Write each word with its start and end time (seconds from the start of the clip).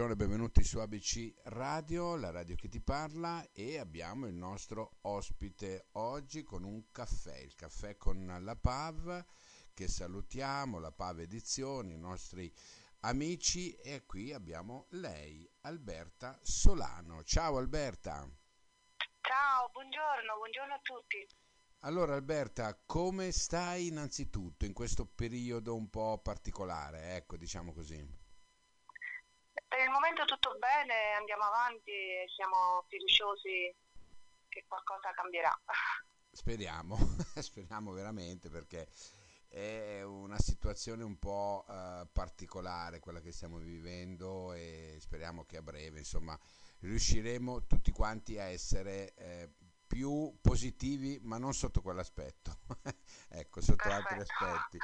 buongiorno 0.00 0.24
e 0.24 0.28
benvenuti 0.28 0.64
su 0.64 0.78
ABC 0.78 1.42
Radio, 1.50 2.16
la 2.16 2.30
radio 2.30 2.56
che 2.56 2.70
ti 2.70 2.80
parla 2.80 3.46
e 3.52 3.78
abbiamo 3.78 4.26
il 4.26 4.32
nostro 4.32 4.96
ospite 5.02 5.88
oggi 5.92 6.42
con 6.42 6.64
un 6.64 6.90
caffè, 6.90 7.36
il 7.36 7.54
caffè 7.54 7.98
con 7.98 8.38
la 8.40 8.56
PAV 8.56 9.22
che 9.74 9.88
salutiamo, 9.88 10.78
la 10.78 10.90
PAV 10.90 11.18
Edizioni, 11.18 11.92
i 11.92 11.98
nostri 11.98 12.50
amici 13.00 13.74
e 13.74 14.06
qui 14.06 14.32
abbiamo 14.32 14.86
lei, 14.92 15.46
Alberta 15.62 16.38
Solano. 16.40 17.22
Ciao 17.22 17.58
Alberta. 17.58 18.26
Ciao, 19.20 19.68
buongiorno, 19.70 20.34
buongiorno 20.38 20.72
a 20.72 20.80
tutti. 20.82 21.28
Allora 21.80 22.14
Alberta, 22.14 22.74
come 22.86 23.32
stai 23.32 23.88
innanzitutto 23.88 24.64
in 24.64 24.72
questo 24.72 25.04
periodo 25.04 25.74
un 25.76 25.90
po' 25.90 26.18
particolare, 26.22 27.16
ecco 27.16 27.36
diciamo 27.36 27.74
così? 27.74 28.19
Per 29.70 29.78
il 29.78 29.90
momento 29.90 30.24
tutto 30.24 30.56
bene, 30.58 31.12
andiamo 31.16 31.44
avanti 31.44 31.92
e 31.92 32.26
siamo 32.34 32.84
fiduciosi 32.88 33.72
che 34.48 34.64
qualcosa 34.66 35.12
cambierà. 35.12 35.56
Speriamo, 36.32 36.98
speriamo 37.38 37.92
veramente 37.92 38.50
perché 38.50 38.88
è 39.46 40.02
una 40.02 40.40
situazione 40.40 41.04
un 41.04 41.20
po' 41.20 41.64
eh, 41.68 42.04
particolare 42.12 42.98
quella 42.98 43.20
che 43.20 43.30
stiamo 43.30 43.58
vivendo 43.58 44.52
e 44.54 44.96
speriamo 44.98 45.44
che 45.44 45.58
a 45.58 45.62
breve 45.62 46.00
insomma 46.00 46.36
riusciremo 46.80 47.66
tutti 47.66 47.92
quanti 47.92 48.40
a 48.40 48.44
essere 48.46 49.14
eh, 49.14 49.52
più 49.86 50.36
positivi 50.40 51.20
ma 51.22 51.38
non 51.38 51.54
sotto 51.54 51.80
quell'aspetto 51.80 52.58
ecco 53.30 53.60
sotto 53.60 53.88
Perfetto. 53.88 54.14
altri 54.14 54.20
aspetti 54.20 54.78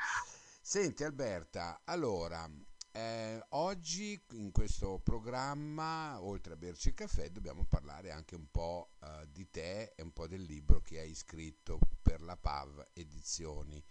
senti 0.60 1.03
Alberta 1.03 1.82
allora 1.84 2.48
eh, 2.97 3.44
oggi 3.50 4.19
in 4.30 4.50
questo 4.52 4.98
programma, 5.05 6.19
oltre 6.22 6.55
a 6.55 6.56
berci 6.56 6.89
il 6.89 6.94
caffè, 6.94 7.28
dobbiamo 7.28 7.66
parlare 7.66 8.11
anche 8.11 8.34
un 8.34 8.50
po' 8.50 8.92
eh, 9.03 9.27
di 9.28 9.50
te 9.50 9.92
e 9.94 10.03
un 10.03 10.12
po' 10.12 10.27
del 10.27 10.42
libro 10.42 10.80
che 10.80 11.00
hai 11.00 11.14
scritto 11.14 11.78
per 12.03 12.22
la 12.22 12.36
PAV 12.36 12.92
Edizioni. 12.94 13.84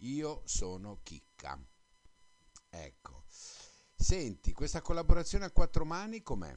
Io 0.00 0.40
sono 0.46 1.00
Chicca. 1.02 1.58
Ecco. 2.70 3.24
Senti, 3.28 4.52
questa 4.52 4.80
collaborazione 4.80 5.44
a 5.44 5.52
quattro 5.52 5.84
mani 5.84 6.22
com'è? 6.22 6.52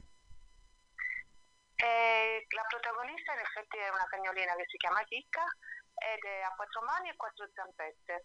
Eh, 1.76 2.46
la 2.48 2.64
protagonista 2.66 3.32
in 3.34 3.40
effetti 3.40 3.76
è 3.76 3.90
una 3.90 4.06
cagnolina 4.08 4.54
che 4.56 4.64
si 4.68 4.78
chiama 4.78 5.04
Chicca 5.04 5.44
ed 5.94 6.24
è 6.24 6.40
a 6.40 6.54
quattro 6.56 6.80
mani 6.80 7.10
e 7.10 7.16
quattro 7.16 7.46
zampette. 7.52 8.24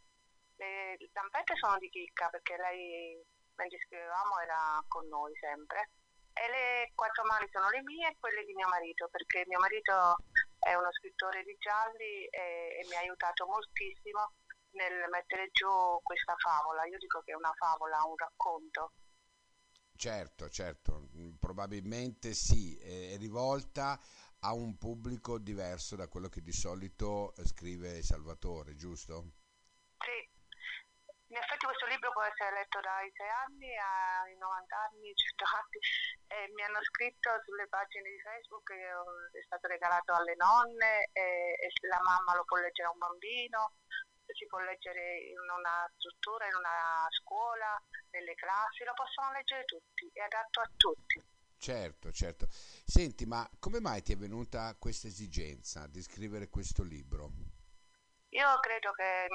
Le 0.56 0.98
zampette 1.12 1.56
sono 1.58 1.78
di 1.78 1.90
Chicca 1.90 2.30
perché 2.30 2.56
lei 2.56 3.35
mentre 3.56 3.80
scrivevamo 3.86 4.40
era 4.40 4.84
con 4.88 5.08
noi 5.08 5.34
sempre. 5.40 5.92
E 6.36 6.50
le 6.50 6.92
quattro 6.94 7.24
mani 7.24 7.48
sono 7.52 7.70
le 7.70 7.82
mie 7.84 8.10
e 8.10 8.18
quelle 8.20 8.44
di 8.44 8.54
mio 8.54 8.68
marito, 8.68 9.08
perché 9.08 9.44
mio 9.48 9.60
marito 9.60 10.18
è 10.60 10.74
uno 10.76 10.92
scrittore 10.92 11.44
di 11.44 11.56
gialli 11.58 12.26
e, 12.28 12.80
e 12.80 12.86
mi 12.90 12.96
ha 12.96 13.00
aiutato 13.00 13.46
moltissimo 13.46 14.36
nel 14.72 15.08
mettere 15.10 15.50
giù 15.52 15.70
questa 16.04 16.36
favola. 16.36 16.86
Io 16.86 16.98
dico 16.98 17.22
che 17.22 17.32
è 17.32 17.36
una 17.36 17.54
favola, 17.56 18.04
un 18.04 18.18
racconto. 18.18 18.92
Certo, 19.96 20.50
certo, 20.50 21.08
probabilmente 21.40 22.34
sì, 22.34 22.78
è 22.78 23.16
rivolta 23.18 23.98
a 24.40 24.54
un 24.54 24.78
pubblico 24.78 25.40
diverso 25.40 25.96
da 25.96 26.10
quello 26.10 26.28
che 26.28 26.42
di 26.42 26.52
solito 26.52 27.34
scrive 27.46 28.04
Salvatore, 28.04 28.76
giusto? 28.76 29.32
Sì, 29.98 30.30
in 31.28 31.38
effetti 31.38 31.66
questo 31.66 31.85
libro 31.96 32.12
può 32.12 32.24
essere 32.24 32.52
letto 32.52 32.80
dai 32.84 33.08
6 33.16 33.28
anni 33.48 33.72
ai 33.72 34.36
90 34.36 34.76
anni, 34.76 35.16
100 35.16 35.44
anni. 35.48 35.80
E 36.28 36.52
mi 36.52 36.64
hanno 36.64 36.84
scritto 36.84 37.32
sulle 37.48 37.68
pagine 37.68 38.12
di 38.12 38.20
Facebook 38.20 38.68
che 38.68 38.84
è 38.84 39.44
stato 39.48 39.68
regalato 39.68 40.14
alle 40.14 40.36
nonne 40.36 41.10
e, 41.16 41.56
e 41.56 41.68
la 41.88 42.02
mamma 42.04 42.36
lo 42.36 42.44
può 42.44 42.58
leggere 42.58 42.90
a 42.90 42.92
un 42.92 43.00
bambino, 43.00 43.80
si 44.28 44.46
può 44.48 44.60
leggere 44.60 45.32
in 45.32 45.40
una 45.40 45.88
struttura, 45.96 46.48
in 46.48 46.56
una 46.56 47.08
scuola, 47.10 47.80
nelle 48.12 48.36
classi, 48.36 48.84
lo 48.84 48.94
possono 48.94 49.32
leggere 49.32 49.64
tutti, 49.64 50.10
è 50.12 50.22
adatto 50.22 50.60
a 50.60 50.70
tutti. 50.76 51.24
Certo, 51.58 52.12
certo. 52.12 52.48
Senti, 52.50 53.26
ma 53.26 53.48
come 53.60 53.80
mai 53.80 54.02
ti 54.04 54.12
è 54.12 54.18
venuta 54.18 54.76
questa 54.78 55.08
esigenza 55.08 55.88
di 55.88 56.02
scrivere 56.02 56.50
questo 56.50 56.84
libro? 56.84 57.32
Io 58.30 58.60
credo 58.60 58.92
che 58.92 59.28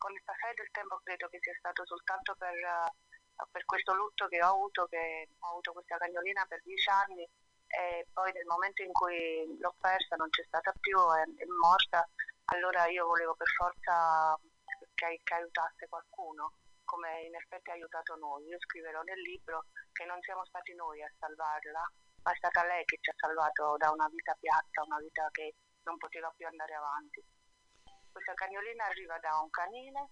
con 0.00 0.12
il 0.16 0.24
passare 0.24 0.54
del 0.56 0.72
tempo 0.72 0.98
credo 1.04 1.28
che 1.28 1.38
sia 1.44 1.52
stato 1.60 1.84
soltanto 1.84 2.34
per, 2.40 2.56
uh, 2.56 3.44
per 3.52 3.64
questo 3.66 3.92
lutto 3.92 4.28
che 4.28 4.42
ho 4.42 4.48
avuto, 4.48 4.86
che 4.88 5.28
ho 5.38 5.48
avuto 5.52 5.72
questa 5.72 5.98
cagnolina 5.98 6.46
per 6.48 6.62
dieci 6.64 6.88
anni 6.88 7.28
e 7.68 8.08
poi 8.10 8.32
nel 8.32 8.46
momento 8.46 8.82
in 8.82 8.92
cui 8.92 9.44
l'ho 9.60 9.76
persa 9.78 10.16
non 10.16 10.30
c'è 10.30 10.42
stata 10.48 10.72
più, 10.80 10.96
è, 10.96 11.22
è 11.44 11.46
morta, 11.60 12.08
allora 12.56 12.88
io 12.88 13.06
volevo 13.06 13.36
per 13.36 13.46
forza 13.52 14.34
che, 14.94 15.20
che 15.22 15.34
aiutasse 15.34 15.86
qualcuno 15.86 16.56
come 16.84 17.22
in 17.28 17.36
effetti 17.36 17.70
ha 17.70 17.74
aiutato 17.74 18.16
noi. 18.16 18.48
Io 18.48 18.58
scriverò 18.58 19.02
nel 19.02 19.20
libro 19.20 19.66
che 19.92 20.04
non 20.06 20.20
siamo 20.22 20.44
stati 20.46 20.74
noi 20.74 21.02
a 21.02 21.12
salvarla, 21.20 21.92
ma 22.24 22.32
è 22.32 22.36
stata 22.36 22.64
lei 22.64 22.84
che 22.84 22.98
ci 23.00 23.10
ha 23.10 23.14
salvato 23.16 23.76
da 23.76 23.90
una 23.92 24.08
vita 24.08 24.34
piatta, 24.40 24.82
una 24.82 24.98
vita 24.98 25.28
che 25.30 25.54
non 25.84 25.96
poteva 25.98 26.32
più 26.34 26.46
andare 26.46 26.74
avanti 26.74 27.22
questa 28.12 28.34
cagnolina 28.34 28.84
arriva 28.84 29.18
da 29.18 29.38
un 29.40 29.50
canile 29.50 30.10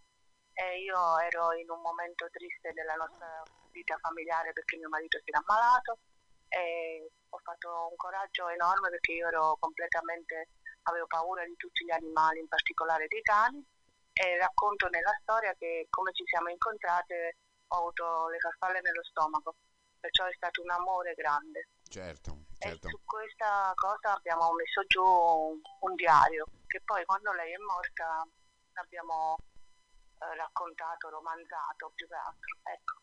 e 0.53 0.83
io 0.83 1.19
ero 1.21 1.53
in 1.55 1.71
un 1.71 1.81
momento 1.81 2.29
triste 2.31 2.73
della 2.73 2.95
nostra 2.95 3.43
vita 3.71 3.97
familiare 4.01 4.53
perché 4.53 4.77
mio 4.77 4.89
marito 4.89 5.19
si 5.19 5.31
era 5.31 5.43
ammalato 5.45 5.99
e 6.49 7.11
ho 7.29 7.39
fatto 7.39 7.89
un 7.91 7.97
coraggio 7.97 8.49
enorme 8.49 8.91
perché 8.91 9.13
io 9.13 9.29
ero 9.29 9.57
completamente, 9.61 10.49
avevo 10.85 11.07
paura 11.07 11.45
di 11.45 11.55
tutti 11.57 11.85
gli 11.85 11.91
animali, 11.91 12.41
in 12.41 12.49
particolare 12.49 13.07
dei 13.07 13.23
cani 13.23 13.65
e 14.13 14.37
racconto 14.39 14.89
nella 14.89 15.17
storia 15.21 15.55
che 15.55 15.87
come 15.91 16.13
ci 16.13 16.25
siamo 16.27 16.49
incontrate 16.49 17.37
ho 17.69 17.77
avuto 17.77 18.29
le 18.29 18.39
farfalle 18.39 18.81
nello 18.81 19.05
stomaco, 19.05 19.55
perciò 20.01 20.25
è 20.25 20.33
stato 20.33 20.63
un 20.63 20.71
amore 20.71 21.13
grande. 21.13 21.69
Certo, 21.87 22.47
certo. 22.59 22.87
E 22.87 22.91
su 22.91 22.99
questa 23.05 23.73
cosa 23.75 24.15
abbiamo 24.15 24.51
messo 24.55 24.83
giù 24.87 25.05
un, 25.05 25.61
un 25.81 25.95
diario 25.95 26.47
che 26.69 26.81
poi 26.85 27.05
quando 27.05 27.33
lei 27.33 27.53
è 27.53 27.59
morta 27.59 28.25
abbiamo 28.75 29.37
eh, 30.21 30.37
raccontato, 30.37 31.09
romanzato 31.09 31.91
più 31.95 32.07
che 32.07 32.15
altro. 32.15 32.59
Ecco. 32.63 33.01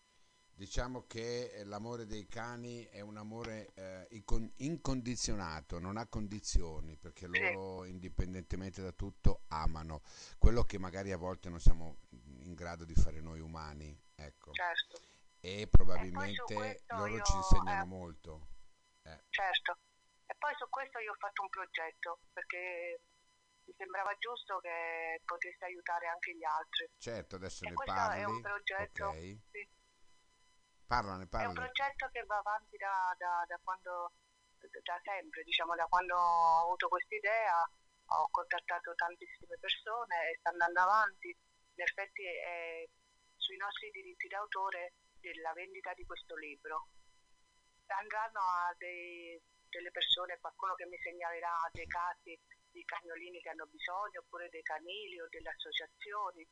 Diciamo 0.55 1.05
che 1.05 1.51
eh, 1.51 1.65
l'amore 1.65 2.05
dei 2.05 2.27
cani 2.27 2.85
è 2.85 3.01
un 3.01 3.17
amore 3.17 3.73
eh, 3.73 4.23
incondizionato, 4.57 5.79
non 5.79 5.97
ha 5.97 6.07
condizioni, 6.07 6.95
perché 6.95 7.27
loro 7.27 7.83
sì. 7.83 7.89
indipendentemente 7.89 8.81
da 8.81 8.93
tutto 8.93 9.41
amano 9.49 10.01
quello 10.37 10.63
che 10.63 10.79
magari 10.79 11.11
a 11.11 11.17
volte 11.17 11.49
non 11.49 11.59
siamo 11.59 11.97
in 12.43 12.53
grado 12.53 12.85
di 12.85 12.95
fare 12.95 13.19
noi 13.19 13.41
umani. 13.41 13.99
Ecco. 14.15 14.53
Certo. 14.53 15.01
E 15.41 15.67
probabilmente 15.69 16.53
e 16.53 16.83
loro 16.87 17.21
ci 17.21 17.35
insegnano 17.35 17.83
eh, 17.83 17.85
molto. 17.85 18.47
Eh. 19.03 19.23
Certo. 19.29 19.77
E 20.25 20.35
poi 20.39 20.53
su 20.57 20.69
questo 20.69 20.99
io 20.99 21.11
ho 21.11 21.17
fatto 21.19 21.41
un 21.41 21.49
progetto, 21.49 22.19
perché 22.31 23.01
mi 23.65 23.73
sembrava 23.77 24.15
giusto 24.17 24.59
che 24.59 25.21
potesse 25.25 25.65
aiutare 25.65 26.07
anche 26.07 26.35
gli 26.35 26.43
altri. 26.43 26.89
Certo, 26.97 27.35
adesso 27.35 27.65
e 27.65 27.69
ne 27.69 27.75
parli. 27.75 28.21
è 28.21 28.23
un 28.25 28.41
progetto, 28.41 29.07
okay. 29.09 29.41
sì. 29.51 29.69
Parlane, 30.85 31.27
parlane. 31.27 31.53
È 31.53 31.57
un 31.57 31.65
progetto 31.65 32.09
che 32.11 32.23
va 32.25 32.37
avanti 32.37 32.77
da, 32.77 33.15
da, 33.17 33.43
da 33.47 33.59
quando, 33.63 34.13
da 34.59 34.99
sempre, 35.03 35.43
diciamo, 35.43 35.75
da 35.75 35.85
quando 35.85 36.15
ho 36.15 36.63
avuto 36.65 36.87
questa 36.87 37.15
idea, 37.15 37.57
ho 38.05 38.29
contattato 38.29 38.93
tantissime 38.93 39.57
persone 39.59 40.29
e 40.29 40.37
sta 40.37 40.49
andando 40.49 40.79
avanti. 40.81 41.29
In 41.29 41.81
effetti 41.81 42.23
è 42.23 42.87
sui 43.35 43.57
nostri 43.57 43.89
diritti 43.89 44.27
d'autore 44.27 44.93
della 45.19 45.53
vendita 45.53 45.93
di 45.93 46.05
questo 46.05 46.35
libro. 46.35 46.87
Andranno 47.87 48.39
a 48.39 48.73
dei, 48.77 49.41
delle 49.69 49.91
persone, 49.91 50.37
qualcuno 50.39 50.75
che 50.75 50.85
mi 50.85 50.97
segnalerà 50.97 51.69
dei 51.71 51.87
casi 51.87 52.37
di 52.75 52.83
cagnolini 52.83 53.39
che 53.39 53.55
hanno 53.55 53.71
bisogno 53.71 54.19
oppure 54.19 54.51
dei 54.51 54.61
canili 54.61 55.15
o 55.23 55.31
delle 55.31 55.47
associazioni, 55.47 56.43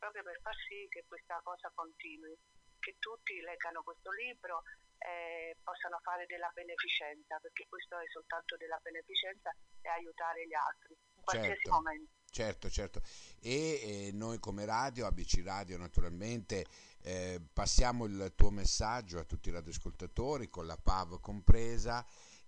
proprio 0.00 0.24
per 0.24 0.40
far 0.40 0.56
sì 0.64 0.88
che 0.88 1.04
questa 1.04 1.38
cosa 1.44 1.70
continui, 1.76 2.32
che 2.80 2.96
tutti 2.98 3.36
leggano 3.44 3.84
questo 3.84 4.10
libro 4.12 4.64
e 4.96 5.56
possano 5.62 6.00
fare 6.00 6.24
della 6.24 6.50
beneficenza, 6.54 7.36
perché 7.38 7.66
questo 7.68 8.00
è 8.00 8.08
soltanto 8.08 8.56
della 8.56 8.80
beneficenza 8.80 9.52
e 9.84 9.88
aiutare 9.88 10.46
gli 10.48 10.56
altri 10.56 10.96
in 10.96 11.22
qualsiasi 11.22 11.60
certo. 11.60 11.70
momento. 11.70 12.14
Certo, 12.30 12.70
certo. 12.70 13.00
E 13.40 14.08
eh, 14.08 14.10
noi 14.12 14.38
come 14.38 14.64
radio, 14.64 15.06
ABC 15.06 15.42
Radio 15.44 15.76
naturalmente, 15.76 16.64
eh, 17.02 17.40
passiamo 17.52 18.04
il 18.06 18.32
tuo 18.34 18.50
messaggio 18.50 19.18
a 19.18 19.24
tutti 19.24 19.48
i 19.48 19.52
radioascoltatori, 19.52 20.48
con 20.48 20.66
la 20.66 20.76
PAV 20.76 21.20
compresa, 21.20 22.04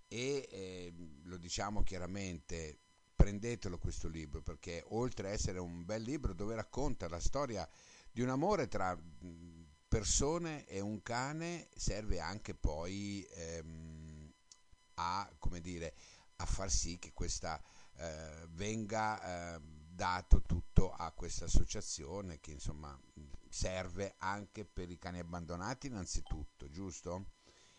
e 0.08 0.48
eh, 0.50 0.92
lo 1.24 1.36
diciamo 1.36 1.82
chiaramente, 1.82 2.87
prendetelo 3.18 3.78
questo 3.78 4.06
libro 4.06 4.42
perché 4.42 4.84
oltre 4.90 5.28
a 5.28 5.32
essere 5.32 5.58
un 5.58 5.84
bel 5.84 6.02
libro 6.02 6.32
dove 6.34 6.54
racconta 6.54 7.08
la 7.08 7.18
storia 7.18 7.68
di 8.12 8.20
un 8.20 8.28
amore 8.28 8.68
tra 8.68 8.96
persone 9.88 10.64
e 10.66 10.78
un 10.78 11.02
cane 11.02 11.66
serve 11.74 12.20
anche 12.20 12.54
poi 12.54 13.26
ehm, 13.28 14.32
a, 14.94 15.28
come 15.36 15.60
dire, 15.60 15.96
a 16.36 16.46
far 16.46 16.70
sì 16.70 17.00
che 17.00 17.12
questa 17.12 17.60
eh, 17.96 18.46
venga 18.50 19.56
eh, 19.56 19.60
dato 19.60 20.40
tutto 20.42 20.92
a 20.92 21.10
questa 21.10 21.46
associazione 21.46 22.38
che 22.38 22.52
insomma 22.52 22.96
serve 23.48 24.14
anche 24.18 24.64
per 24.64 24.90
i 24.90 24.98
cani 24.98 25.18
abbandonati 25.18 25.88
innanzitutto, 25.88 26.68
giusto? 26.68 27.32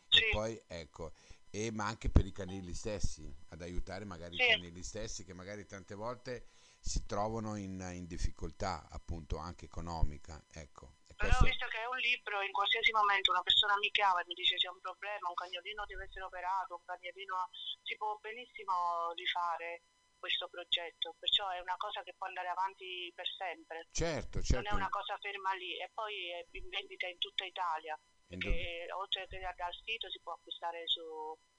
Sì. 0.10 0.20
E 0.20 0.30
poi 0.32 0.62
ecco, 0.68 1.14
e, 1.52 1.72
ma 1.72 1.86
anche 1.88 2.10
per 2.10 2.26
i 2.26 2.32
canili 2.32 2.74
stessi, 2.74 3.26
ad 3.50 3.62
aiutare 3.62 4.06
magari 4.06 4.36
Sì. 4.36 4.44
i 4.44 4.48
canili 4.50 4.84
stessi 4.84 5.24
che 5.24 5.34
magari 5.34 5.66
tante 5.66 5.96
volte 5.96 6.48
si 6.80 7.06
trovano 7.06 7.56
in, 7.56 7.80
in 7.94 8.06
difficoltà 8.08 8.88
appunto 8.90 9.38
anche 9.38 9.66
economica, 9.66 10.42
ecco. 10.52 10.96
Però 11.20 11.28
questo- 11.28 11.46
visto 11.46 11.68
che 11.68 11.80
è 11.82 11.86
un 11.86 11.98
libro, 11.98 12.42
in 12.42 12.52
qualsiasi 12.54 12.94
momento 12.94 13.32
una 13.32 13.44
persona 13.44 13.76
mi 13.78 13.92
chiama 13.92 14.22
e 14.22 14.26
mi 14.26 14.34
dice 14.34 14.56
c'è 14.56 14.70
un 14.70 14.80
problema, 14.80 15.28
un 15.28 15.36
cagnolino 15.36 15.84
deve 15.86 16.06
essere 16.06 16.24
operato, 16.24 16.76
un 16.76 16.86
cagnolino 16.86 17.50
si 17.84 17.98
può 17.98 18.18
benissimo 18.22 19.12
rifare 19.16 19.84
questo 20.20 20.48
progetto, 20.48 21.16
perciò 21.20 21.50
è 21.50 21.60
una 21.60 21.76
cosa 21.76 22.04
che 22.04 22.14
può 22.16 22.28
andare 22.28 22.48
avanti 22.48 23.12
per 23.16 23.28
sempre, 23.28 23.88
certo, 23.92 24.38
non 24.38 24.44
certo, 24.46 24.70
è 24.70 24.74
una 24.74 24.90
cosa 24.90 25.18
ferma 25.20 25.54
lì. 25.56 25.76
E 25.80 25.90
poi 25.94 26.32
è 26.32 26.46
in 26.52 26.70
vendita 26.70 27.08
in 27.08 27.18
tutta 27.18 27.44
Italia, 27.44 28.00
che 28.38 28.88
oltre 28.94 29.28
che 29.28 29.40
dal 29.40 29.74
sito 29.84 30.10
si 30.10 30.20
può 30.22 30.34
acquistare 30.34 30.88
su, 30.88 31.02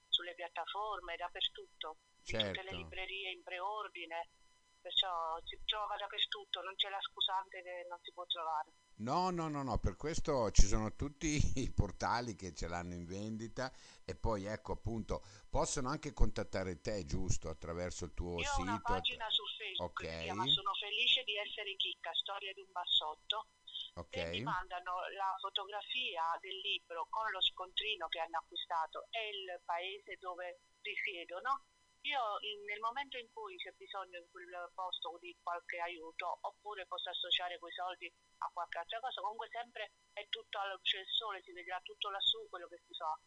sulle 0.08 0.34
piattaforme, 0.34 1.16
dappertutto, 1.16 1.96
in 2.26 2.36
tutte 2.38 2.38
certo. 2.38 2.62
le 2.62 2.72
librerie 2.74 3.30
in 3.32 3.42
preordine, 3.42 4.28
perciò 4.80 5.08
si 5.44 5.58
trova 5.64 5.96
dappertutto, 5.96 6.62
non 6.62 6.74
c'è 6.76 6.88
la 6.88 7.00
scusante 7.00 7.62
che 7.62 7.86
non 7.88 7.98
si 8.02 8.12
può 8.12 8.24
trovare. 8.26 8.72
No, 9.00 9.30
no, 9.30 9.48
no, 9.48 9.62
no, 9.62 9.78
per 9.78 9.96
questo 9.96 10.50
ci 10.50 10.66
sono 10.66 10.94
tutti 10.94 11.40
i 11.56 11.70
portali 11.72 12.36
che 12.36 12.52
ce 12.54 12.68
l'hanno 12.68 12.94
in 12.94 13.06
vendita 13.06 13.72
e 14.04 14.14
poi 14.14 14.44
ecco 14.44 14.72
appunto 14.72 15.22
possono 15.48 15.88
anche 15.88 16.12
contattare 16.12 16.80
te, 16.80 17.04
giusto, 17.06 17.48
attraverso 17.48 18.04
il 18.04 18.12
tuo 18.14 18.38
Io 18.38 18.50
ho 18.52 18.60
una 18.60 18.76
sito. 18.76 18.82
pagina 18.92 19.28
su 19.30 19.42
Facebook 19.56 20.00
che 20.00 20.06
Ok. 20.06 20.16
si 20.18 20.22
chiama 20.24 20.46
Sono 20.46 20.74
felice 20.74 21.24
di 21.24 21.36
essere 21.36 21.74
chicca, 21.76 22.10
storia 22.14 22.52
di 22.52 22.60
un 22.60 22.70
bassotto, 22.72 23.46
e 24.10 24.26
mi 24.26 24.40
Ok, 24.40 24.42
mandano 24.42 25.06
la 25.16 25.34
fotografia 25.38 26.22
del 26.40 26.56
libro 26.58 27.06
con 27.08 27.30
lo 27.30 27.40
scontrino 27.40 28.08
che 28.08 28.18
hanno 28.20 28.38
acquistato 28.38 29.06
e 29.10 29.28
il 29.30 29.60
paese 29.64 30.16
dove 30.18 30.60
risiedono. 30.82 31.64
Io 32.02 32.20
in- 32.40 32.64
nel 32.64 32.80
momento 32.80 33.18
in 33.18 33.28
cui 33.32 33.56
c'è 33.56 33.72
bisogno 33.76 34.18
in 34.18 34.26
quel 34.30 34.70
posto 34.74 35.18
di 35.20 35.36
qualche 35.42 35.78
aiuto, 35.78 36.38
oppure 36.40 36.86
posso 36.86 37.10
associare 37.10 37.58
quei 37.58 37.72
soldi 37.72 38.10
a 38.38 38.50
qualche 38.52 38.78
altra 38.78 39.00
cosa, 39.00 39.20
comunque 39.20 39.48
sempre 39.50 39.92
è 40.12 40.26
tutto 40.28 40.58
alla 40.58 40.74
luce 40.74 40.96
del 40.98 41.06
sole, 41.08 41.42
si 41.42 41.52
vedrà 41.52 41.78
tutto 41.82 42.08
lassù 42.10 42.48
quello 42.48 42.66
che 42.68 42.80
si 42.86 42.94
fa. 42.94 43.18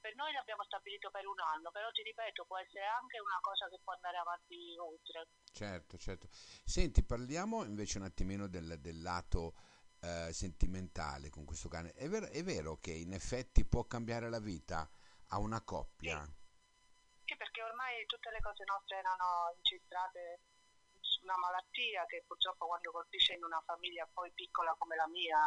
Per 0.00 0.14
noi 0.14 0.32
l'abbiamo 0.32 0.64
stabilito 0.64 1.10
per 1.10 1.26
un 1.26 1.38
anno, 1.40 1.70
però 1.70 1.90
ti 1.90 2.02
ripeto, 2.02 2.44
può 2.46 2.56
essere 2.58 2.86
anche 2.86 3.18
una 3.20 3.38
cosa 3.40 3.68
che 3.68 3.80
può 3.82 3.92
andare 3.92 4.16
avanti 4.18 4.76
oltre. 4.78 5.26
certo, 5.52 5.96
certo. 5.98 6.28
Senti, 6.64 7.02
parliamo 7.04 7.64
invece 7.64 7.98
un 7.98 8.04
attimino 8.04 8.46
del, 8.48 8.78
del 8.80 9.00
lato 9.02 9.54
eh, 10.00 10.32
sentimentale 10.32 11.30
con 11.30 11.44
questo 11.44 11.68
cane. 11.68 11.92
È 11.92 12.08
vero, 12.08 12.26
è 12.26 12.42
vero 12.42 12.78
che 12.80 12.92
in 12.92 13.12
effetti 13.12 13.64
può 13.64 13.84
cambiare 13.84 14.28
la 14.28 14.40
vita 14.40 14.88
a 15.28 15.38
una 15.38 15.62
coppia? 15.62 16.24
Sì, 17.24 17.36
perché 17.36 17.62
ormai 17.62 18.04
tutte 18.06 18.30
le 18.30 18.40
cose 18.40 18.64
nostre 18.64 18.98
erano 18.98 19.52
incentrate 19.56 20.40
su 21.00 21.22
una 21.22 21.36
malattia 21.36 22.04
che 22.06 22.24
purtroppo 22.26 22.66
quando 22.66 22.90
colpisce 22.90 23.34
in 23.34 23.44
una 23.44 23.62
famiglia 23.64 24.08
poi 24.12 24.30
piccola 24.32 24.74
come 24.78 24.96
la 24.96 25.08
mia 25.08 25.38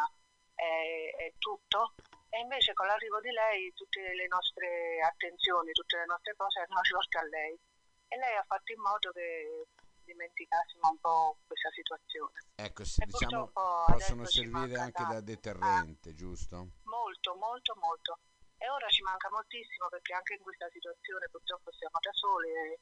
è, 0.55 1.13
è 1.17 1.33
tutto. 1.37 1.95
E 2.29 2.39
invece 2.39 2.73
con 2.73 2.87
l'arrivo 2.87 3.19
di 3.21 3.29
lei 3.29 3.73
tutte 3.73 4.01
le 4.13 4.27
nostre 4.27 4.99
attenzioni, 5.01 5.71
tutte 5.71 5.97
le 5.97 6.05
nostre 6.05 6.35
cose 6.35 6.59
erano 6.59 6.81
rivolte 6.87 7.17
a 7.17 7.23
lei. 7.23 7.59
E 8.07 8.17
lei 8.17 8.35
ha 8.35 8.43
fatto 8.43 8.71
in 8.71 8.81
modo 8.81 9.11
che 9.11 9.67
dimenticassimo 10.03 10.89
un 10.89 10.99
po' 10.99 11.37
questa 11.47 11.69
situazione. 11.71 12.39
Ecco, 12.55 12.83
se, 12.83 13.05
diciamo, 13.05 13.51
possono 13.51 14.25
servire 14.25 14.75
anche 14.77 15.03
da 15.03 15.21
deterrente, 15.21 16.13
giusto? 16.13 16.79
Molto, 16.83 17.35
molto, 17.35 17.75
molto. 17.79 18.19
E 18.57 18.69
ora 18.69 18.87
ci 18.87 19.01
manca 19.01 19.29
moltissimo 19.29 19.89
perché 19.89 20.13
anche 20.13 20.35
in 20.35 20.41
questa 20.41 20.69
situazione 20.69 21.27
purtroppo 21.29 21.71
siamo 21.73 21.97
da 21.99 22.11
soli 22.13 22.47
e, 22.47 22.79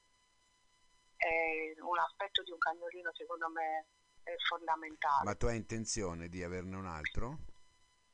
e 1.18 1.76
un 1.82 1.98
aspetto 1.98 2.44
di 2.44 2.52
un 2.52 2.60
cagnolino 2.60 3.12
secondo 3.14 3.50
me 3.50 3.88
è 4.22 4.36
fondamentale. 4.48 5.24
Ma 5.24 5.36
tu 5.36 5.48
hai 5.48 5.58
intenzione 5.58 6.30
di 6.30 6.44
averne 6.44 6.76
un 6.76 6.86
altro? 6.86 7.40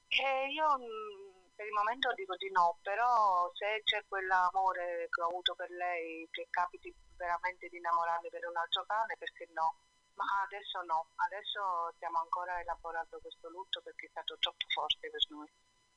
E 0.07 0.47
io 0.51 0.77
mh, 0.77 1.51
per 1.55 1.65
il 1.65 1.73
momento 1.73 2.13
dico 2.13 2.35
di 2.37 2.49
no, 2.51 2.79
però 2.81 3.51
se 3.53 3.81
c'è 3.83 4.05
quell'amore 4.07 5.07
che 5.09 5.21
ho 5.21 5.27
avuto 5.27 5.55
per 5.55 5.69
lei, 5.71 6.27
che 6.31 6.47
capiti 6.49 6.93
veramente 7.17 7.67
di 7.67 7.77
innamorarmi 7.77 8.29
per 8.29 8.47
un 8.47 8.55
altro 8.55 8.85
cane, 8.85 9.15
perché 9.17 9.47
no? 9.53 9.75
Ma 10.13 10.25
adesso 10.45 10.81
no, 10.83 11.09
adesso 11.15 11.93
stiamo 11.95 12.19
ancora 12.19 12.59
elaborando 12.59 13.19
questo 13.19 13.49
lutto 13.49 13.81
perché 13.81 14.07
è 14.07 14.09
stato 14.09 14.37
troppo 14.39 14.65
forte 14.73 15.09
per 15.09 15.21
noi. 15.29 15.49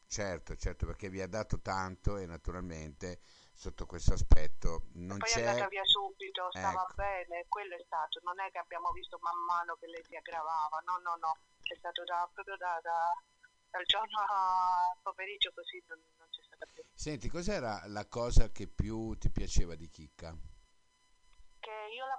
Certo, 0.06 0.56
certo, 0.56 0.86
perché 0.86 1.08
vi 1.08 1.22
ha 1.22 1.28
dato 1.28 1.60
tanto 1.60 2.16
e 2.16 2.26
naturalmente 2.26 3.20
sotto 3.54 3.86
questo 3.86 4.14
aspetto 4.14 4.88
non 4.94 5.18
Poi 5.18 5.30
è 5.30 5.34
andata 5.38 5.64
c'è... 5.64 5.68
via 5.68 5.84
subito, 5.84 6.50
stava 6.50 6.82
Ecco. 6.82 6.94
bene, 6.94 7.46
quello 7.48 7.76
è 7.76 7.82
stato, 7.86 8.18
non 8.24 8.40
è 8.40 8.50
che 8.50 8.58
abbiamo 8.58 8.90
visto 8.90 9.18
man 9.22 9.38
mano 9.46 9.76
che 9.76 9.86
lei 9.86 10.02
si 10.04 10.16
aggravava, 10.16 10.82
no, 10.84 10.98
no, 10.98 11.16
no, 11.16 11.38
è 11.62 11.76
stato 11.76 12.02
da, 12.04 12.28
proprio 12.34 12.56
da, 12.56 12.80
da- 12.82 13.22
dal 13.70 13.84
giorno 13.84 14.18
al 14.18 14.98
pomeriggio 15.00 15.52
così 15.54 15.82
non, 15.86 15.98
non 16.18 16.28
c'è 16.28 16.42
stata 16.42 16.66
più. 16.72 16.82
Senti, 16.92 17.28
cos'era 17.28 17.82
la 17.86 18.06
cosa 18.06 18.50
che 18.50 18.66
più 18.66 19.14
ti 19.14 19.30
piaceva 19.30 19.76
di 19.76 19.88
Chicca? 19.88 20.34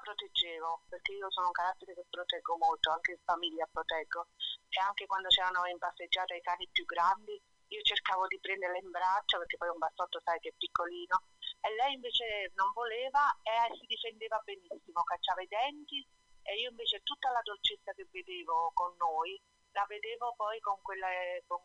Proteggevo, 0.01 0.81
perché 0.89 1.13
io 1.13 1.29
sono 1.31 1.47
un 1.47 1.51
carattere 1.53 1.93
che 1.93 2.05
proteggo 2.09 2.57
molto, 2.57 2.91
anche 2.91 3.11
in 3.11 3.21
famiglia 3.23 3.67
proteggo, 3.71 4.27
e 4.69 4.79
anche 4.81 5.05
quando 5.05 5.27
c'erano 5.29 5.65
in 5.67 5.77
passeggiata 5.77 6.33
i 6.33 6.41
cani 6.41 6.67
più 6.71 6.85
grandi, 6.85 7.39
io 7.67 7.81
cercavo 7.83 8.27
di 8.27 8.39
prenderla 8.39 8.77
in 8.77 8.89
braccio, 8.89 9.37
perché 9.37 9.57
poi 9.57 9.69
un 9.69 9.77
bassotto 9.77 10.19
sai 10.21 10.39
che 10.39 10.49
è 10.49 10.53
piccolino, 10.57 11.23
e 11.61 11.73
lei 11.75 11.93
invece 11.93 12.51
non 12.55 12.73
voleva 12.73 13.21
e 13.43 13.77
si 13.77 13.85
difendeva 13.85 14.41
benissimo, 14.43 15.03
cacciava 15.03 15.41
i 15.41 15.47
denti. 15.47 16.05
E 16.43 16.57
io 16.59 16.71
invece 16.71 17.01
tutta 17.03 17.29
la 17.29 17.41
dolcezza 17.43 17.93
che 17.93 18.07
vedevo 18.09 18.71
con 18.73 18.95
noi 18.97 19.39
la 19.71 19.85
vedevo 19.87 20.33
poi 20.35 20.59
con 20.59 20.81
quella 20.81 21.07
con- 21.45 21.61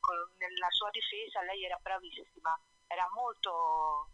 con- 0.00 0.32
nella 0.38 0.70
sua 0.70 0.90
difesa 0.90 1.42
lei 1.42 1.64
era 1.64 1.78
bravissima 1.80 2.58
era 2.86 3.08
molto 3.12 4.08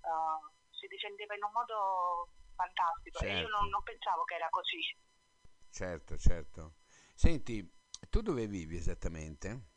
eh, 0.00 0.52
si 0.70 0.86
difendeva 0.86 1.34
in 1.34 1.44
un 1.44 1.52
modo 1.52 2.28
fantastico 2.60 3.18
e 3.20 3.26
io 3.28 3.36
Certo. 3.48 3.56
non, 3.56 3.68
non 3.68 3.82
pensavo 3.82 4.24
che 4.24 4.34
era 4.34 4.48
così 4.50 4.80
Certo, 5.70 6.16
certo. 6.18 6.74
Senti, 7.14 7.64
tu 8.10 8.20
dove 8.22 8.46
vivi 8.46 8.76
esattamente? 8.76 9.68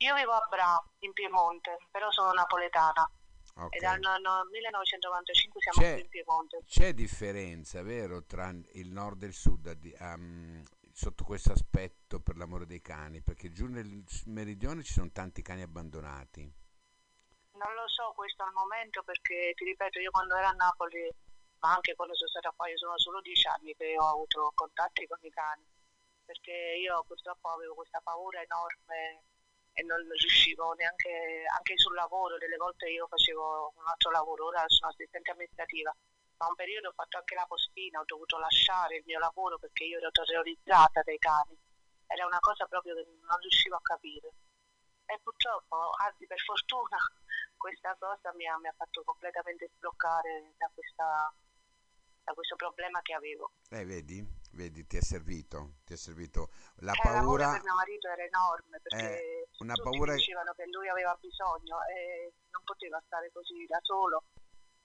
io 0.00 0.14
vivo 0.14 0.32
a 0.32 0.46
Bra 0.48 0.82
in 1.00 1.12
Piemonte 1.12 1.76
però 1.90 2.10
sono 2.10 2.32
napoletana 2.32 3.10
Ok. 3.56 3.74
e 3.74 3.78
dal 3.80 3.98
no- 4.00 4.16
no- 4.18 4.44
1995 4.50 5.60
siamo 5.60 5.80
C'è- 5.80 5.92
qui 5.94 6.02
in 6.02 6.08
Piemonte 6.08 6.62
C'è 6.64 6.94
differenza, 6.94 7.82
vero, 7.82 8.24
tra 8.24 8.48
il 8.74 8.90
nord 8.90 9.22
e 9.22 9.26
il 9.26 9.34
sud 9.34 9.66
ehm, 9.66 10.62
sotto 10.92 11.24
questo 11.24 11.52
aspetto 11.52 12.20
per 12.20 12.36
l'amore 12.36 12.66
dei 12.66 12.80
cani? 12.80 13.20
Perché 13.22 13.50
giù 13.50 13.66
nel 13.66 14.02
meridione 14.26 14.82
ci 14.82 14.92
sono 14.92 15.10
tanti 15.10 15.42
cani 15.42 15.62
abbandonati. 15.62 16.42
Non 17.52 17.74
lo 17.74 17.86
so 17.88 18.12
questo 18.14 18.42
al 18.42 18.52
momento 18.52 19.02
perché 19.02 19.52
ti 19.54 19.64
ripeto, 19.64 19.98
io 20.00 20.10
quando 20.10 20.34
ero 20.36 20.46
a 20.46 20.52
Napoli, 20.52 21.10
ma 21.60 21.74
anche 21.74 21.94
quando 21.94 22.14
sono 22.14 22.28
stata 22.28 22.52
qua, 22.56 22.68
io 22.68 22.76
sono 22.78 22.98
solo 22.98 23.20
dieci 23.20 23.46
anni 23.48 23.74
che 23.74 23.96
ho 23.98 24.08
avuto 24.08 24.52
contatti 24.54 25.06
con 25.06 25.18
i 25.22 25.30
cani, 25.30 25.64
perché 26.24 26.52
io 26.80 27.04
purtroppo 27.06 27.48
avevo 27.48 27.74
questa 27.74 28.00
paura 28.02 28.40
enorme 28.40 29.24
e 29.72 29.82
non 29.82 29.98
riuscivo 29.98 30.72
neanche, 30.74 31.44
anche 31.56 31.78
sul 31.78 31.94
lavoro, 31.94 32.38
delle 32.38 32.56
volte 32.56 32.88
io 32.88 33.06
facevo 33.06 33.74
un 33.76 33.86
altro 33.86 34.10
lavoro, 34.10 34.46
ora 34.46 34.64
sono 34.66 34.90
assistente 34.90 35.30
amministrativa, 35.30 35.94
ma 36.38 36.46
un 36.48 36.54
periodo 36.54 36.88
ho 36.88 36.92
fatto 36.92 37.18
anche 37.18 37.34
la 37.34 37.46
postina, 37.46 38.00
ho 38.00 38.04
dovuto 38.04 38.38
lasciare 38.38 38.96
il 38.96 39.02
mio 39.06 39.18
lavoro 39.18 39.58
perché 39.58 39.84
io 39.84 39.98
ero 39.98 40.10
terrorizzata 40.10 41.02
dai 41.02 41.18
cani, 41.18 41.56
era 42.06 42.26
una 42.26 42.40
cosa 42.40 42.66
proprio 42.66 42.94
che 42.94 43.04
non 43.04 43.38
riuscivo 43.38 43.76
a 43.76 43.82
capire. 43.82 44.32
E 45.04 45.18
purtroppo, 45.22 45.90
anzi 45.98 46.26
per 46.26 46.38
fortuna, 46.40 46.96
questa 47.56 47.96
cosa 47.98 48.32
mi 48.34 48.46
ha, 48.46 48.56
mi 48.58 48.68
ha 48.68 48.74
fatto 48.76 49.02
completamente 49.04 49.68
sbloccare 49.74 50.54
da, 50.56 50.70
questa, 50.72 51.34
da 52.24 52.32
questo 52.32 52.56
problema 52.56 53.00
che 53.02 53.14
avevo. 53.14 53.52
Eh, 53.70 53.84
vedi? 53.84 54.38
Vedi, 54.52 54.86
ti 54.86 54.96
è 54.96 55.00
servito, 55.00 55.74
ti 55.84 55.92
è 55.92 55.96
servito 55.96 56.50
la 56.76 56.92
Eh, 56.92 57.00
paura. 57.02 57.52
per 57.52 57.62
mio 57.62 57.74
marito 57.74 58.08
era 58.08 58.24
enorme 58.24 58.80
perché 58.80 59.22
Eh, 59.22 59.48
una 59.58 59.74
paura- 59.76 60.12
mi 60.12 60.18
dicevano 60.18 60.52
che 60.54 60.66
lui 60.66 60.88
aveva 60.88 61.16
bisogno 61.20 61.78
e 61.86 62.32
non 62.50 62.62
poteva 62.64 63.00
stare 63.06 63.30
così 63.32 63.64
da 63.66 63.78
solo 63.82 64.24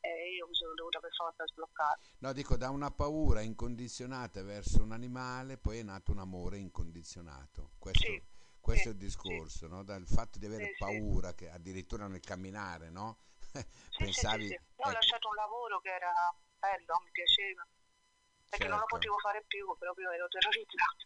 e 0.01 0.35
io 0.35 0.47
mi 0.47 0.53
sono 0.53 0.75
dovuta 0.75 0.99
per 0.99 1.11
forza 1.15 1.45
sbloccare. 1.47 1.99
No, 2.19 2.31
dico, 2.31 2.57
da 2.57 2.69
una 2.69 2.91
paura 2.91 3.41
incondizionata 3.41 4.43
verso 4.43 4.83
un 4.83 4.91
animale, 4.91 5.57
poi 5.57 5.79
è 5.79 5.83
nato 5.83 6.11
un 6.11 6.19
amore 6.19 6.57
incondizionato. 6.59 7.71
Questo, 7.79 8.05
Sì. 8.05 8.23
Questo 8.59 8.83
sì, 8.83 8.89
è 8.89 8.91
il 8.93 8.97
discorso, 8.97 9.67
no? 9.67 9.83
Dal 9.83 10.05
fatto 10.07 10.39
di 10.39 10.45
avere 10.45 10.65
sì, 10.65 10.71
sì. 10.73 10.77
paura, 10.79 11.33
che 11.33 11.49
addirittura 11.49 12.07
nel 12.07 12.19
camminare, 12.19 12.89
no? 12.89 13.17
Sì, 13.55 13.65
sì, 13.89 14.03
Pensavi, 14.03 14.41
sì, 14.41 14.47
sì. 14.47 14.53
Io 14.53 14.59
ho 14.77 14.89
ecco, 14.89 14.91
lasciato 14.91 15.29
un 15.29 15.35
lavoro 15.35 15.79
che 15.79 15.89
era 15.89 16.11
bello, 16.65 17.01
mi 17.03 17.11
piaceva, 17.11 17.67
perché 18.49 18.67
non 18.67 18.79
lo 18.79 18.87
certo. 18.87 18.95
potevo 18.95 19.17
fare 19.19 19.43
più, 19.45 19.75
proprio 19.77 20.09
ero 20.11 20.27
terrorizzata. 20.27 21.05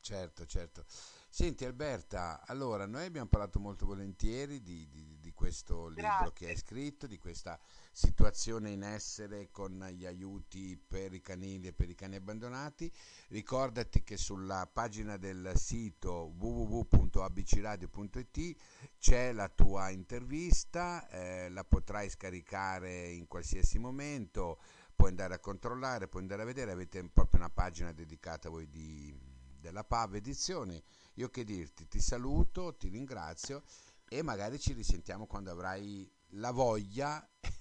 Certo, 0.00 0.46
certo. 0.46 0.84
Senti 1.28 1.64
Alberta, 1.64 2.44
allora 2.46 2.86
noi 2.86 3.06
abbiamo 3.06 3.26
parlato 3.26 3.58
molto 3.58 3.86
volentieri 3.86 4.62
di, 4.62 4.88
di- 4.88 5.18
di 5.18 5.32
questo 5.32 5.88
libro 5.88 6.30
che 6.30 6.44
Grazie. 6.44 6.48
hai 6.48 6.56
scritto, 6.56 7.08
di 7.08 7.18
questa 7.18 7.58
situazione 7.90 8.70
in 8.70 8.84
essere 8.84 9.50
con 9.50 9.84
gli 9.90 10.06
aiuti 10.06 10.78
per 10.78 11.12
i 11.12 11.20
canili 11.20 11.66
e 11.66 11.72
per 11.72 11.90
i 11.90 11.96
cani 11.96 12.14
abbandonati. 12.14 12.88
Ricordati 13.30 14.04
che 14.04 14.16
sulla 14.16 14.70
pagina 14.72 15.16
del 15.16 15.50
sito 15.56 16.32
www.abcradio.it 16.38 18.56
c'è 18.98 19.32
la 19.32 19.48
tua 19.48 19.90
intervista, 19.90 21.08
eh, 21.08 21.48
la 21.50 21.64
potrai 21.64 22.08
scaricare 22.08 23.08
in 23.08 23.26
qualsiasi 23.26 23.80
momento, 23.80 24.60
puoi 24.96 25.10
andare 25.10 25.34
a 25.34 25.38
controllare, 25.38 26.08
puoi 26.08 26.22
andare 26.22 26.42
a 26.42 26.46
vedere, 26.46 26.72
avete 26.72 27.08
proprio 27.08 27.40
una 27.40 27.50
pagina 27.50 27.92
dedicata 27.92 28.48
a 28.48 28.50
voi 28.50 28.68
di, 28.68 29.16
della 29.60 29.84
PAV 29.84 30.14
Edizioni. 30.16 30.82
Io 31.14 31.28
che 31.28 31.44
dirti, 31.44 31.86
ti 31.86 32.00
saluto, 32.00 32.74
ti 32.74 32.88
ringrazio 32.88 33.62
e 34.08 34.22
magari 34.22 34.58
ci 34.58 34.72
risentiamo 34.72 35.26
quando 35.26 35.50
avrai 35.50 36.10
la 36.30 36.50
voglia 36.50 37.24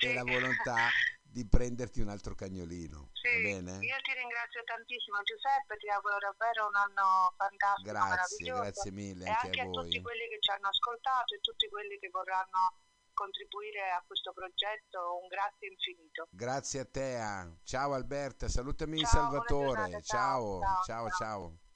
e 0.00 0.14
la 0.14 0.22
volontà 0.22 0.88
di 1.32 1.46
prenderti 1.46 2.00
un 2.00 2.08
altro 2.08 2.34
cagnolino. 2.34 3.10
Sì, 3.12 3.48
io 3.48 3.62
ti 3.64 4.12
ringrazio 4.12 4.62
tantissimo 4.64 5.22
Giuseppe, 5.22 5.78
ti 5.78 5.88
auguro 5.88 6.18
davvero 6.18 6.68
un 6.68 6.76
anno 6.76 7.32
fantastico, 7.36 7.88
Grazie, 7.88 8.52
grazie 8.52 8.90
mille 8.90 9.24
e 9.24 9.30
anche 9.30 9.46
anche 9.46 9.60
a 9.60 9.64
a 9.64 9.70
tutti 9.70 10.02
quelli 10.02 10.28
che 10.28 10.38
ci 10.40 10.50
hanno 10.50 10.68
ascoltato 10.68 11.34
e 11.34 11.40
tutti 11.40 11.68
quelli 11.68 11.98
che 11.98 12.10
vorranno 12.10 12.76
contribuire 13.14 13.90
a 13.90 14.02
questo 14.06 14.32
progetto, 14.32 15.18
un 15.20 15.28
grazie 15.28 15.68
infinito. 15.68 16.28
Grazie 16.30 16.80
a 16.80 16.84
te. 16.84 17.18
Ciao 17.64 17.92
Alberta, 17.92 18.48
salutami 18.48 18.98
Ciao, 18.98 19.08
Salvatore. 19.08 19.66
giornata, 19.66 20.00
Ciao, 20.00 20.60
ciao, 20.60 20.82
ciao, 20.84 21.08
ciao. 21.08 21.18
ciao. 21.18 21.71